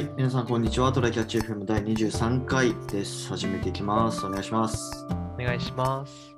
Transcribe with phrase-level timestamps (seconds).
[0.00, 0.90] はい、皆さんこんにちは。
[0.92, 3.28] トライキャッチ FM 第23回です。
[3.28, 4.24] 始めていきます。
[4.24, 5.06] お願いします。
[5.38, 6.34] お願いします。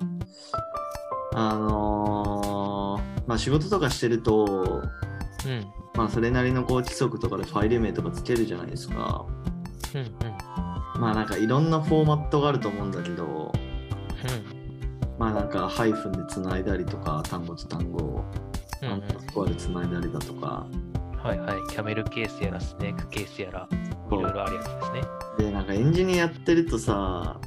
[1.32, 4.82] あのーまあ仕事とかしてると、
[5.46, 5.64] うん。
[5.94, 9.26] まあそれなりのこう規則とかでファイル名とかつけるじゃないですか。
[9.94, 11.00] うんうん。
[11.00, 15.14] まあなんかいろんなフォーマットがあると思うんだけど、うん。
[15.20, 18.24] まあなんかハイフンでつないだりとか、単語と単語を
[18.82, 21.01] うんアンダースコアでつないだりだとか、うん。
[21.22, 21.62] はいはい。
[21.68, 23.76] キャメルケースやらスネークケースやら、い
[24.10, 25.02] ろいろあるやつですね。
[25.38, 27.40] で、なんかエンジニアやってるとさ、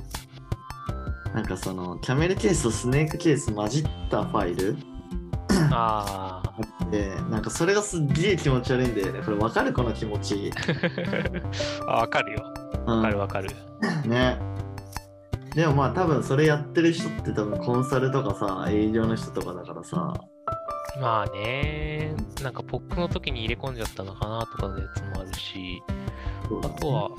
[1.33, 4.77] なんかそのキャメルケースとスネークケース混じったファイル？
[5.71, 6.41] あ
[6.91, 9.21] でなんかそれがすっげえ気持ち悪いんだよね。
[9.21, 10.51] これわかるこの気持ち？
[11.87, 11.91] あ。
[11.91, 12.53] あ、わかるよ。
[12.87, 13.49] うんわかるわかる。
[14.05, 14.39] ね。
[15.55, 20.13] でもまあ多分それやってる人って多分コンサルとかさ、営業の人とかだからさ、
[21.01, 21.94] まあね、
[22.43, 25.81] なんかポックの時に入れ込んじゃったのかなとかのやつもあるし、
[26.63, 27.09] あとは、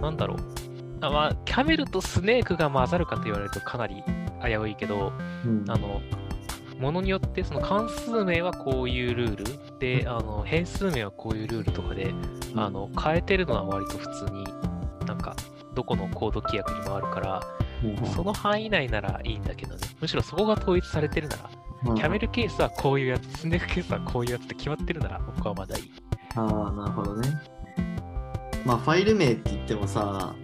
[0.00, 0.38] なんだろう。
[1.00, 4.04] あまあ、キャメルとスネークが混ざるかと言われるとかなり
[4.42, 5.12] 危ういけど、
[5.44, 5.64] うん。
[5.68, 6.00] あの、
[6.78, 9.78] ものによってその関数名はこういうルール。
[9.78, 12.12] で、あの変数名はこういうルールとかで、
[12.56, 14.44] あの変えてるのは割と普通に
[15.06, 15.34] なんか
[15.74, 17.42] どこのコード規約にもあるから、
[18.14, 19.80] その範囲内ならいいんだけどね。
[20.00, 21.50] むしろそこが統一されてるなら、
[21.86, 25.90] うんキャメルケースはこういうやつ、スネークケースはこういうやつって決まってるなら僕はまだいい。
[26.36, 27.28] ああ、なるほどね。
[28.64, 30.34] まあファイル名って言ってもさ、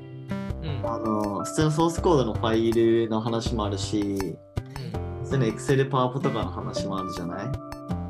[0.62, 0.80] うん。
[0.84, 4.18] あの、普通のソースコードのファイルの話もあるし、うん、
[5.24, 7.48] 普通の Excel、パワポとかの話もあるじゃない？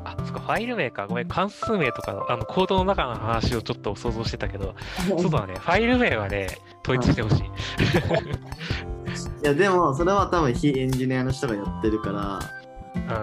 [0.05, 1.05] あ、そっか、ファイル名か。
[1.05, 4.73] ごめん、関数名とかの、あの、コードの中の話をちょっと想像してたけど、
[5.07, 6.47] そうだね、ファイル名はね、
[6.83, 7.43] 統一してほしい。
[7.45, 7.49] い
[9.45, 12.39] やでもそれは多分非エンジニアの人がやってるから
[13.09, 13.15] うん、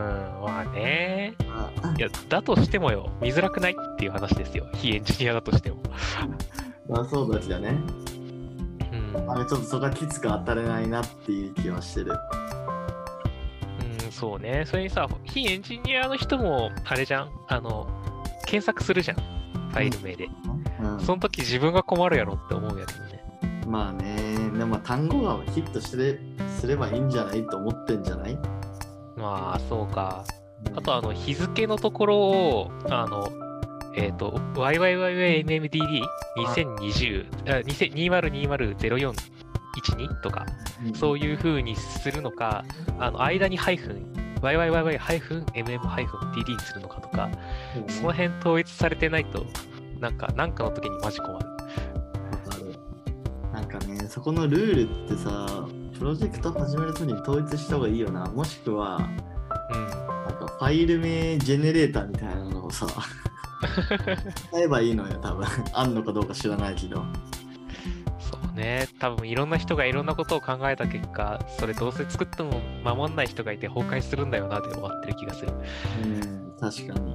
[0.45, 1.35] まあね。
[1.49, 4.67] あいや、だとしてもよ、見づらくないっていう話ですよ。
[4.75, 5.77] 非エンジニアだとしても。
[6.89, 7.77] まあそうだけどね
[8.93, 12.13] うん、なんかちょっとそこはきつく当たれないなっていう気はしてる
[14.05, 14.65] うん、そうね。
[14.67, 17.87] それにさ、非エンジニアの人も、あれじゃん、あの、
[18.47, 19.17] 検索するじゃん。
[19.17, 20.27] ファイル名で。
[20.27, 23.25] うんその時自分が困るやろって思うやけどね。
[23.67, 26.21] まあねでもまあ単語がヒットして
[26.61, 28.39] すればいいんじゃないと思ってんじゃない？
[29.17, 30.25] まあ、そうか。
[30.75, 33.29] あと、あの、日付のところを、あの、
[33.95, 36.05] えっ、と、YYYYMMDD2020、
[36.45, 36.53] あ。
[36.83, 37.31] 20
[37.65, 39.15] 2020-0412
[40.23, 40.47] とか、
[40.85, 40.95] うん。
[40.95, 42.65] そういう風にするのか、
[42.99, 44.13] あの、間にハイフン、
[44.43, 47.31] YYYY-MM-DD にするのかとか、
[47.89, 49.47] その辺統一されてないと、
[50.01, 51.57] なんか、なんかの時にマジ困る。
[53.57, 55.67] なんかねそこのルールってさ
[55.99, 58.99] プロジェクト始める時に統一した方がいいよなもしくは
[59.73, 59.87] うん。
[59.87, 62.87] なんかファイル名ジェネレーターみたいなのをさ
[64.51, 67.03] 使えばいいのよ多分あんのかどうか知らないけど
[68.19, 68.89] そうね。
[68.99, 75.53] 多分いろんな人がいろんなことを考えた結果、それどうせ作っても守んない人がいて崩壊するんだよなで終わってる気がする。
[76.05, 77.15] うん確かに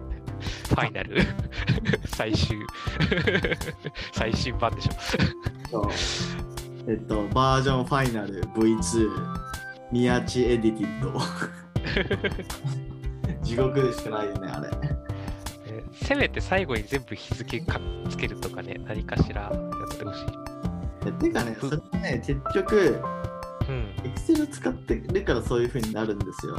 [0.40, 1.22] ファイナル。
[2.06, 2.58] 最終。
[4.12, 5.82] 最新版でしょ。
[5.82, 5.90] と
[6.88, 9.10] えっとバージョンファイナル V2
[9.92, 11.20] 宮地エディティッド。
[13.42, 14.70] 地獄でしかないよねあれ。
[15.66, 20.24] えせめて最後に全部日付かっつけるとかね、何かしらやってほしい。
[21.06, 23.00] えてかねそれはね結局
[23.68, 23.94] うん。
[24.02, 26.56] Excel 使ってるからそういう風になるんですよ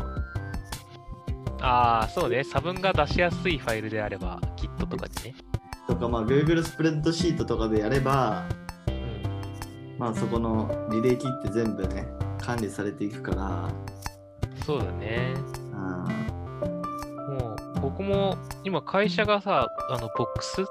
[1.62, 2.44] ああ、そうね。
[2.44, 5.36] 差分が出しやすいファイルであれば、Git とかでね。
[5.88, 8.46] とかまあ Google スプレッドシートとかでやれば
[8.88, 9.98] うん。
[9.98, 12.08] まあそこの履歴って全部ね
[12.40, 13.70] 管理されていくから
[14.66, 15.34] そうだね。
[15.74, 16.06] あ
[17.30, 20.64] もう、僕も、今会社がさ、あの、ボックス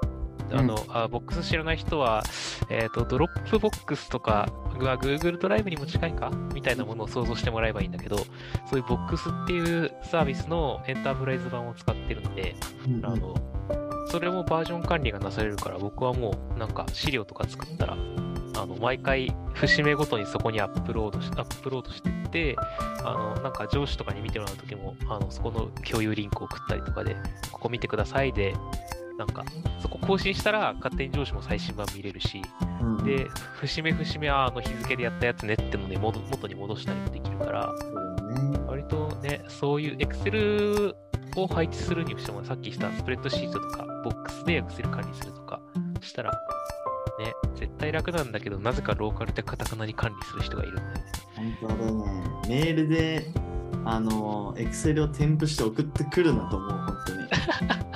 [0.53, 2.23] あの、あボックス知らない人は、
[2.69, 6.31] えっ、と、 Dropbox とかが Google ドライブにも近いか？
[6.53, 8.25] みたいなものを想像してもらえばいいんだけど、そ
[8.73, 13.35] ういうボックスっていうサービスのエンタープライズ版を使ってるので、ーあの、
[14.07, 22.55] それもバージョン管理がなされるから、僕はもう、なんか資料とか作ったら、あの、毎回、節目ごとにそこにアップロードし、アップロードしてって、
[23.03, 27.15] あの、なんか上司とかに見てもらうときも、あの、そこの共有リンクを送ったりとかで、
[27.51, 28.53] ここ見てくださいで、
[29.21, 29.45] なんか、
[29.79, 32.41] そこ更新したら、勝手に上司も最新版見れるし、
[32.81, 33.27] うんうんで、
[33.59, 40.95] 節目節目は、あの、日付でやったやつねってので、元元に戻したりもできるから、ね割とね、そういう Excel
[41.35, 45.61] を配置するにしても、さっきしたスプレッドシートとか、ボックスで Excel 管理するとか
[46.01, 51.03] したら、ね、絶対楽なんだけど、なぜかローカルでカタカナに管理する人がいるんだよね。
[51.35, 52.03] 本当あれね、
[52.47, 53.31] メールで
[53.85, 57.81] あの、エクセルを添付して送ってくるなと思う、本当に。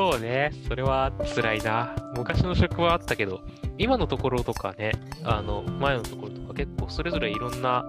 [0.00, 1.94] そうね、それは辛いな。
[2.16, 3.42] 昔の職はあったけど、
[3.76, 4.92] 今のところとかね、
[5.24, 7.86] あの、前のところとか結構それぞれいろんな、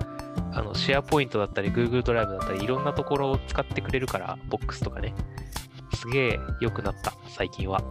[0.52, 5.16] あの、シェアポイントだったり、Google ドライブだったり、いろんなところを使ってくれるから、ボックスとかね。
[5.94, 7.82] すげえ良くなった、最近は。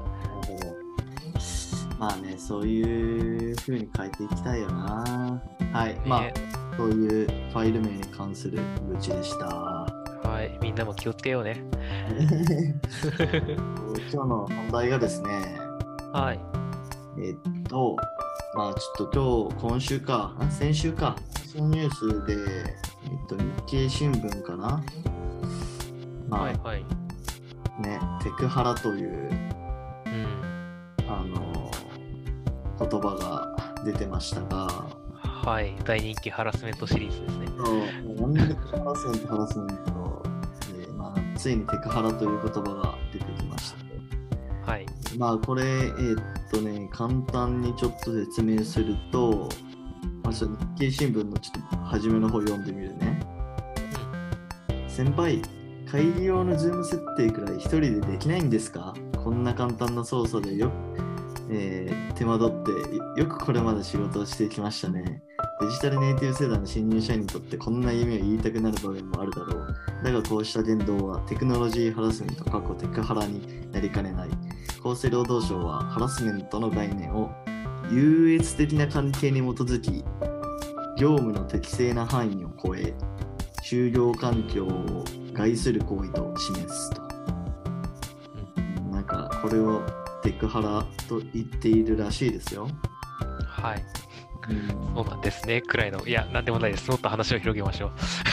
[1.99, 5.43] まあね、そういう風に変えていきたいよな。
[5.73, 6.35] はい、まあね、
[6.77, 9.47] そういうファイル名に関する愚痴でした。
[9.47, 11.65] はい、みんなも気をつけようね。
[12.19, 12.19] 今
[14.11, 15.31] 日の本題がですね、
[16.13, 16.41] はい。
[17.19, 17.37] えっ
[17.69, 17.97] と、
[18.55, 22.37] まあちょっと今日、今週か、あ先週か、先週のニュースで、え
[23.09, 24.83] っと、日経新聞かな。
[26.29, 26.85] まあ、はいはい。
[27.81, 29.31] ね、テクハラという、
[30.07, 30.27] うん。
[31.09, 31.71] あの、
[32.79, 34.69] 言葉が出てましたが、
[35.23, 37.47] はい、大人気ハラスメントシリーズですね。
[37.57, 37.71] そ
[38.27, 39.91] う、なんでハラスメント、ハラスメント
[41.41, 43.73] ついにテクハラという言葉が出てきまし
[44.65, 44.71] た。
[44.71, 44.87] はい。
[45.17, 49.49] まあこれ、えーっとね、簡単にちょっと説明すると、
[50.23, 50.47] まあ、日
[50.79, 53.21] 経新聞のちょっと初めの方読んでみるね。
[54.87, 55.41] 先輩、
[55.91, 58.95] 会議用の Zoom 設定くらい一人でできないんですか？
[59.17, 60.71] こんな簡単な操作でよ、
[61.51, 65.23] えー手間取ってよよくこれまで仕事をしてきましたね。
[65.61, 69.77] デジタルネイティブ世代の新入社員にとってこんな嫌味を言いたくなる場面もあるだろう。
[70.03, 74.31] だがこうした言動はテクノロジーハラスメント、かっこテクハラになりかねない。
[74.83, 77.31] 厚生労働省はハラスメントの概念を
[77.91, 80.03] 優越的な関係に基づき
[80.97, 82.95] 業務の適正な範囲を超え
[83.63, 85.05] 就業環境を
[85.35, 87.03] 害する行為と示すと、
[88.91, 89.83] なんかこれを
[90.23, 92.67] テクハラと言っているらしいですよ、
[93.47, 93.85] はい。
[94.49, 96.05] うんそうなんですね、くらいの。
[96.07, 96.91] いや、なんでもないです。
[96.91, 97.91] もっと話を広げましょう。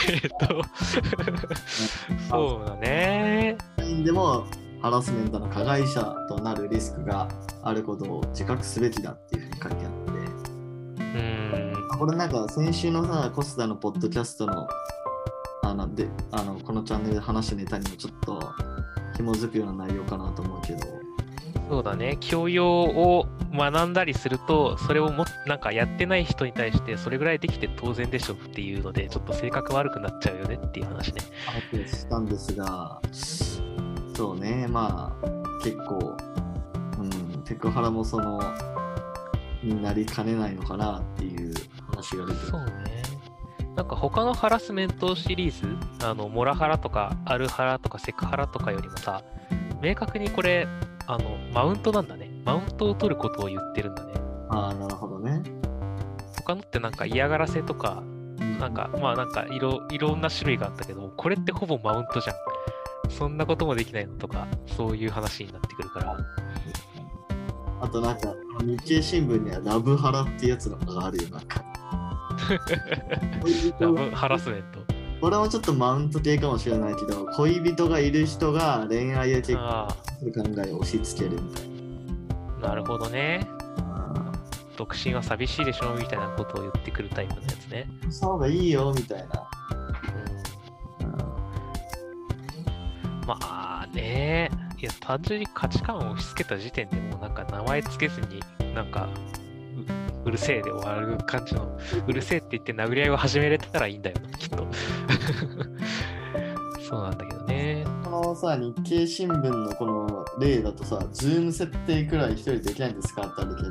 [0.12, 0.62] えっと、
[2.28, 3.56] そうだね。
[4.04, 4.44] でも
[4.80, 7.28] ハラスメントの加害者となるリスクが
[7.62, 9.92] あることを自覚すべきだっていうふうに書いてあっ
[10.96, 11.98] てうーん。
[11.98, 14.68] これなんか先週のさ、コスダのポッドキャストの
[15.62, 18.40] あのであのこのチャンネルで話したネタにもちょっと
[19.16, 20.80] 紐づくような内容かなと思うけど、
[21.68, 22.16] そうだね。
[22.20, 23.26] 教養を
[23.58, 31.22] 学んだりすると、それをもなんかやってない人に対して、それぐらいできて当然でしょっていうので、ちょっと性格悪くなっちゃうよねっていう話ね。
[31.72, 33.00] 話をしたんですが、
[34.14, 36.16] そうね、まあ結構、
[36.98, 38.40] うん、テクハラもその、
[39.62, 41.52] になりかねないのかなっていう
[41.90, 42.46] 話が出てる。
[42.46, 43.02] そうね。
[43.76, 49.22] なんか他のハラスメントシリーズ、あの、モラハラとか、アルハラとかセクハラとかよりもさ、
[49.80, 50.66] 明確にこれ、
[51.06, 52.27] あの、マウントなんだね。
[52.48, 54.14] マウントを取ることを言ってるんだね。
[54.48, 55.42] ああ、なるほどね。
[56.38, 58.02] 他のってなんか嫌がらせとか、
[58.58, 62.36] なんか、まあなんかいろ、いろんな種類があったけど、これってほぼマウントじゃん。
[63.10, 66.16] そんなこともできないのとか、そういう話になってくるから。
[67.82, 71.62] あとなんか、日経新聞にはラブハラってやつのがあるよ、なんか。
[73.78, 74.80] ラブハラスメント。
[75.20, 81.77] これもちょっとマウント系かもしれないけど、恋人がいる人が恋愛や結婚あする考えを押し付けるみたいあ、
[82.60, 83.48] なるほどね。
[83.78, 84.32] な。
[84.76, 87.88] 独身は寂しいでしょみたいなことを言ってくるタイプのやつね。
[88.04, 89.48] うんした方がいいよみたいな。
[91.00, 91.18] うんうん
[93.26, 98.40] まあね、いや、単純に価値観を押し付けた時点でもうなんか名前つけずに、
[98.74, 99.08] なんか
[100.24, 104.66] う、うるせえで終わる感じの、うるせえって言って殴り合いを始めれたらいいんだよな、きっと。
[108.20, 113.70] のさ、日経新聞のこの例だとさ、ズーム設定くらい一人できないんですかってあるけど、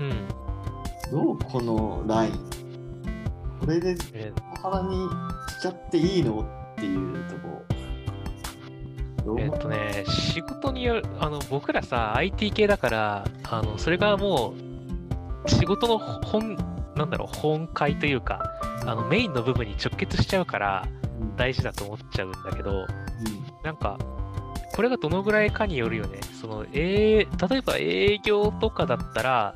[0.00, 0.28] うん。
[1.10, 2.32] どうこのライン？
[3.60, 5.08] これでえ腹に
[5.48, 6.42] しちゃっていいの？
[6.42, 7.64] っていうとこ。
[9.38, 14.54] えっとね、仕事による、あの、僕らさ、IT 系だから、あの、それがも
[15.44, 16.56] う、仕事の本、
[16.96, 18.52] なんだろう、本会というか、
[18.86, 20.88] あの、メインの部分に直結しちゃうから、
[21.20, 21.36] うん。
[21.36, 22.86] 大事だと思っちゃうんだけど、うん
[23.68, 23.98] なんか、
[24.74, 26.20] これがどのぐらいかによるよね。
[26.40, 29.54] その、えー、例えば営業とかだったら、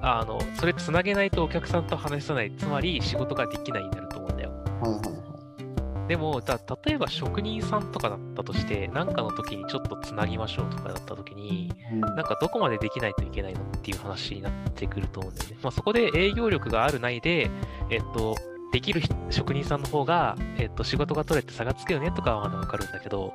[0.00, 4.50] あの、それつなげないとお客さんと話さない、つまり仕事ができないになると思うんだよ。
[4.50, 6.08] はいはいはい。
[6.08, 15.56] でも、だ例えば職人さんとかだったとして、なんかの時にちょっとつなぎましょうとかだった時に、うんなんかどこまでできないといけないのっていう話になってくると思うんだよね。
[15.62, 17.50] まあ、そこで営業力があるないで、
[17.90, 18.36] えっと、
[18.72, 23.32] できる人職人さんの方が、えっと、仕事が取れて差がつくよねとかはまだわかるんだけど、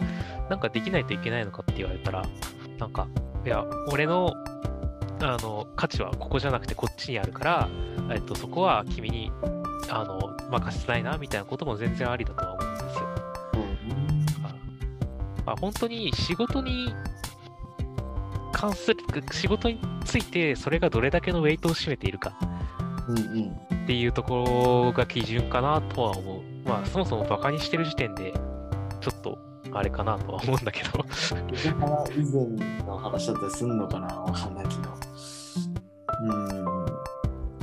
[0.49, 2.23] なんかできないといけないのかって言われたら、
[2.77, 3.07] なんか、
[3.45, 4.33] いや、俺の、
[5.21, 7.69] あの、価値はここじゃなくてこっちにあるから、
[8.11, 9.31] えっと、そこは君に
[9.89, 13.15] あの任せたいなみたいなことも全然ありだとは思うんですよ。
[15.45, 16.93] まあ、本当に仕事に
[18.51, 18.97] 関する、
[19.31, 22.35] 仕事についてそれがどれだけのウェイトを占めているか
[23.07, 23.74] うんうん。
[23.85, 26.41] っていうところが基準かなとは思う。
[26.67, 28.33] まあそもそもバカにしてる時点で
[28.99, 29.37] ちょっと
[29.71, 31.05] あれかなとは思うんだけど。
[32.11, 32.47] 以前
[32.87, 34.81] の話だったりすんのかなわかんないけど。
[36.23, 36.85] うーん。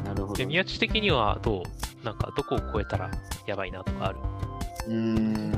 [0.05, 0.35] なるほど。
[0.35, 1.65] で宮地的にはど
[2.03, 3.11] うなんかどこを超えたら
[3.49, 4.19] やばいなとかある？
[4.87, 5.53] うーん、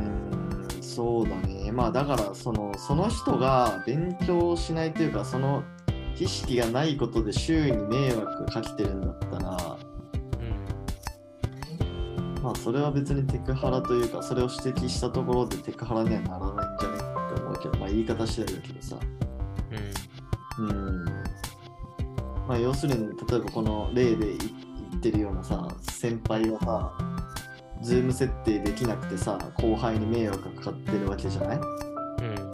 [0.80, 1.70] そうだね。
[1.72, 5.62] まあだからその、その人が勉強しないというか、その
[6.16, 9.73] 知識がないことで周囲に迷惑かけてるんだったら、うん。
[12.44, 17.00] まあそれは別にテクハラというか、それを指摘したところでテクハラにはならないんじゃないっ
[17.34, 18.96] て思うけど、まあ言い方次第だけどさ。
[20.58, 20.68] うん。
[20.68, 21.04] うん。
[22.46, 24.50] まあ要するに、例えばこの例でい言
[24.98, 26.92] ってるようなさ、先輩がさ、
[27.80, 31.58] ズーム設定できなくてさ、後輩に迷惑がかかってるわけじゃない？
[31.58, 32.44] うん。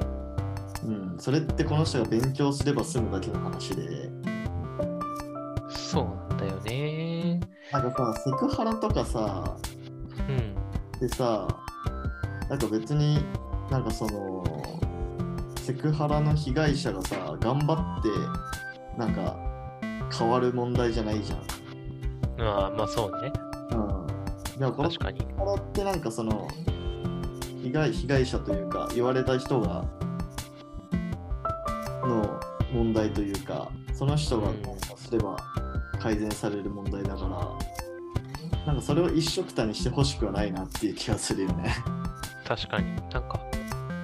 [1.12, 4.08] うん、それってこの人が勉強すれば済むだけの話で、
[5.68, 7.40] そうなんだよね。
[7.72, 9.79] なんかさ、セクハラとかさ、うん。
[11.00, 11.48] でさ、
[12.48, 13.24] なんか別に
[13.70, 14.44] なんかその、
[15.56, 19.36] セクハラの被害者がさ、頑張って、なんか
[20.16, 21.38] 変わる問題じゃないじゃん。
[22.38, 23.32] まあまあそうね。
[23.70, 24.58] うん。
[24.58, 25.20] でもこの確かに。
[25.20, 26.46] セクハラってなんかその、
[27.62, 29.84] 被害被害者というか、言われた人が、
[32.02, 32.40] の
[32.72, 34.48] 問題というか、その人が
[34.96, 35.36] すれば
[35.98, 37.79] 改善される問題だから、
[38.66, 41.74] なんかそれを一緒くたにしてほしくはないなっていう気がするよね。
[42.46, 42.94] 確かに。
[42.94, 43.40] なんか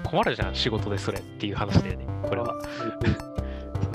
[0.05, 2.07] 困るじゃん、仕事でそれっていう話だよね。
[2.29, 2.55] これは。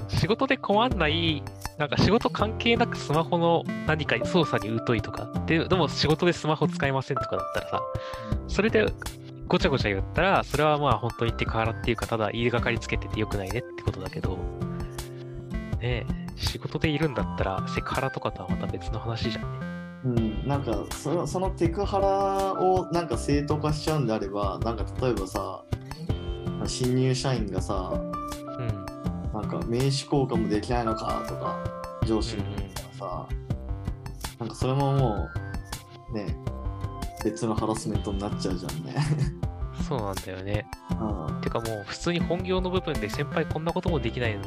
[0.07, 1.41] 仕事で困んない、
[1.79, 7.81] なんか仕事関係なくスマホの何か操作に疎いとか、ででも仕事でスマホ使いませんとかだったらさ、
[8.47, 8.85] それで
[9.47, 14.37] ごちゃごちゃ言ったら、それはまあ本当にテクハラっていうか、ただ言いがかりつけててよくないねってことだけど、
[15.79, 19.80] ねえ、仕事でいるんだったら、セクハラとかとはまた別の話じゃんね。
[20.03, 25.63] うん、なんかそのそのテクハラをなんか正当化しちゃうんであれば、なんか例えばさ、
[26.65, 28.85] 新入社員がさ、うん。
[29.33, 31.63] なんか名刺交換もできないのかとか、
[32.05, 33.27] 上司に言ったらさ、
[34.39, 35.29] なんかそれもも
[36.11, 36.35] う、ね、
[37.23, 38.95] 別のハラスメントになっちゃうじゃんね。
[39.87, 40.65] そうなんだよね。
[40.99, 44.43] うんてかもう普通に本業の部分で先輩こんなこともできないの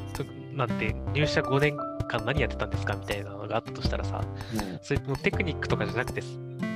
[0.54, 4.20] なんて入社5年間何やってたんですかみたいなのがあったとしたらさ、
[4.52, 6.22] ねそれもテクニックとかじゃなくて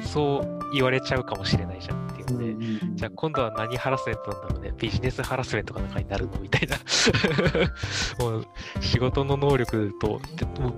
[0.02, 4.72] そう言われちゃうかもしれないじゃんっていうので、じゃあ今度は何ハラスメントなんだろうね。
[4.76, 6.76] ビジネスハラスメントかなんかになるのみたいな。
[8.24, 8.46] もう
[8.80, 10.20] 仕事の能力と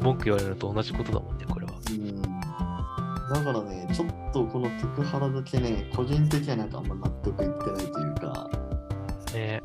[0.01, 1.73] 文句言われるのと同じことだもんねこれは。
[1.91, 2.23] うん。
[2.23, 8.51] だからね、ちょっとこのテクハラだけね、個人的にはなんかあんま納得いってないというか、
[9.33, 9.63] ね。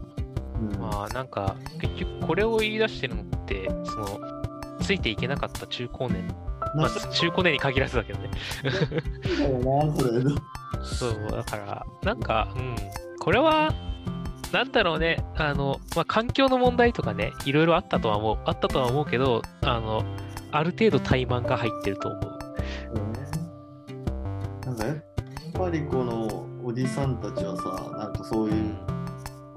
[0.60, 0.80] うん。
[0.80, 4.35] まあなんか結局これを言い出してるのってその
[4.82, 6.28] ついていけなかった中高年
[6.76, 8.30] まあ中高年に限らずだけどね。
[10.84, 12.76] そう、だから、なんか、うん、
[13.20, 13.74] これは、
[14.52, 20.04] なんだろうね、あの、まあ、環境の問題とかね、いろいろあったとは思う、あったとは思うけど、あの、
[20.52, 22.36] ある程度怠慢が入ってると思う。
[24.66, 25.04] なんかやっ
[25.54, 28.76] ぱりこのおじさんたちはさ、なんかそういう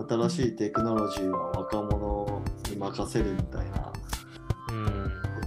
[0.08, 3.87] 新しいテクノロジーは若者に任せるみたいなうん。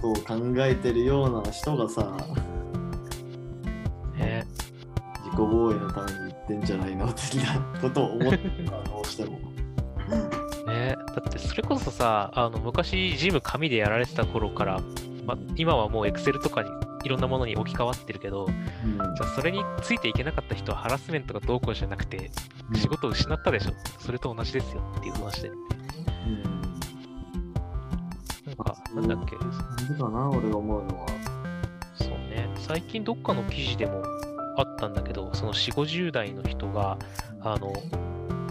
[0.00, 2.16] とを考えてるような人がさ、
[4.16, 4.44] ね、
[5.24, 9.38] 自己防衛のために言ってんじゃないの的なことを思ってた、どうしても。
[10.66, 14.80] ね、だってそれこそさ、あの、昔、ジム紙でやられてた頃から、
[15.26, 16.70] まあ、今はもう Excel とかに
[17.04, 22.30] いろんなものに置き換わってるけど、うんじゃあそれについていけなかった人はハラスメントがどうこうじゃなくて、
[22.74, 23.72] 仕事を失ったでしょ。
[23.98, 25.48] それと同じですよっていう話で。
[25.48, 26.61] うん
[28.74, 31.06] か、なんだっけ、なんでかな、俺が思うのは。
[31.94, 34.02] そうね、最近どっかの記事でも
[34.56, 36.98] あったんだけど、その4、50代の人が、
[37.40, 37.72] あの、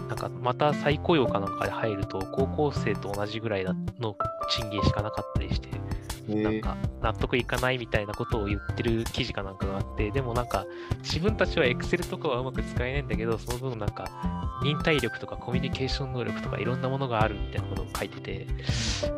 [0.08, 4.16] なんかまた再雇用かなんかで入ると、高校生と同じぐらいの
[4.50, 5.68] 賃金しかなかったりして、
[6.28, 10.66] なんか納得いかないみたいなことを言ってる記事かなんかがあって、でもなんか
[11.02, 18.46] 自分たちは Excel とかはうまく使えないんだけど、その分なんか忍耐力とかコミュニケーション能力とかいろんなものがあるみたいなことを書いてて、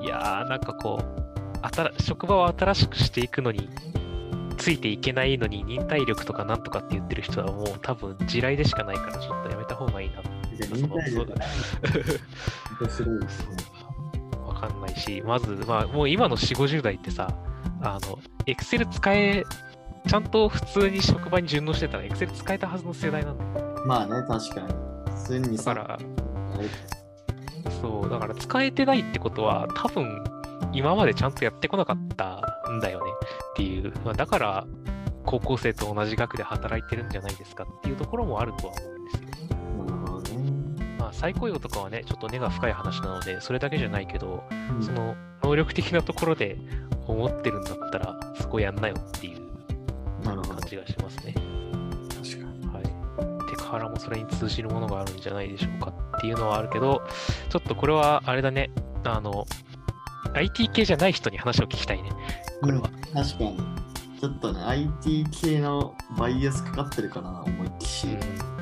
[0.00, 1.04] いやーなんかこう、
[1.62, 3.68] 新職場を新しくしていくのに、
[4.56, 10.30] ついていけないのに忍耐力とかなんとかって言ってる人はもう多分地雷でしかないからちょっとやめた方がいいなって
[10.75, 11.37] 忍耐力い
[12.80, 13.83] 面白いですね。
[14.64, 17.28] わかんないし、まず、まあ、もう今の4、50代ってさ、
[17.83, 19.44] あの、Excel 使え
[20.06, 23.85] ちゃんと普通に職場に順応してたら Excel 使えたはずの世代なんだよ。
[23.87, 24.66] まあね、確かに。
[25.16, 25.99] 普通にさ、だから、
[27.80, 30.23] そう、だから使えてないってことは、多分、
[30.73, 32.40] 今までちゃんとやってこなかった
[32.71, 33.11] んだよね
[33.52, 33.92] っていう。
[34.04, 34.66] まあ、だから、
[35.25, 39.43] 高校生と同じ額で働いてるんじゃないですかっていうところもあるとは思うんですよ。
[41.04, 46.56] まあ、再雇用とかはね、ちょっと根が深い話なので、それだけじゃないけど、うんその能力的なところで
[47.06, 49.44] 思ってるんだったら、そこやんなよっていう。
[50.25, 51.34] 感じがしますね。
[52.08, 52.66] 確かに。
[52.68, 52.84] はい。
[53.50, 57.02] テクハラもそれに通じるものがあるんじゃないでしょうかっていうのはあるけど、
[57.50, 58.70] ちょっとこれはあれだね、
[59.04, 59.44] あの、
[60.32, 62.08] IT 系じゃない人に話を聞きたいね。
[62.62, 62.88] これは。
[62.88, 63.58] うん確かに。
[64.18, 68.06] ちょっとね、IT 系のバイアスかかってるかな、思いっきし。
[68.06, 68.11] う、
[68.49, 68.53] うん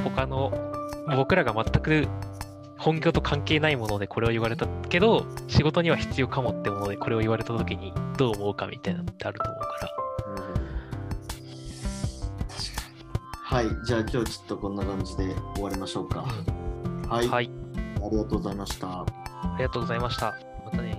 [0.00, 0.52] 他の、
[1.16, 2.08] 僕らが全く
[2.78, 9.88] 本業と関係ないものでこれを言われたけど、仕事には必要かもってものでこれを言われた時にどう思うかみたいなのってあると思うから。
[12.48, 13.68] 確かに。
[13.68, 16.26] はい、じゃあ今日ちょっとこんな感じで終わりましょうか。
[17.08, 17.50] はい、はい。
[18.02, 19.02] ありがとうございました。
[19.02, 19.06] あ
[19.58, 20.34] りがとうございました。
[20.64, 20.96] またね。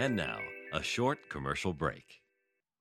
[0.00, 0.38] And now,
[0.72, 2.23] a short commercial break.